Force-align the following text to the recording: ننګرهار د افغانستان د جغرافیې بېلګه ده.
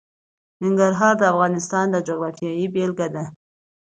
ننګرهار 0.63 1.13
د 1.19 1.23
افغانستان 1.33 1.85
د 1.91 1.95
جغرافیې 2.07 2.67
بېلګه 2.73 3.07
ده. 3.15 3.23